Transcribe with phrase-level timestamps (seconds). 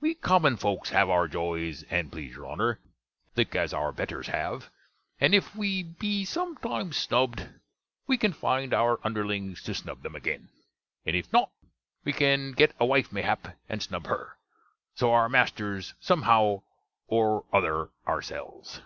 [0.00, 2.78] We common fokes have our joys, and plese your Honner,
[3.34, 4.70] lick as our betters have;
[5.18, 7.48] and if we be sometimes snubbed,
[8.06, 10.48] we can find our underlings to snub them agen;
[11.04, 11.50] and if not,
[12.04, 14.36] we can get a wife mayhap, and snub her:
[14.94, 16.62] so are masters some how
[17.08, 18.80] or other oursells.